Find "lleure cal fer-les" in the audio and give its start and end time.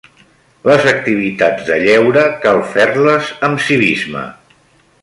1.83-3.31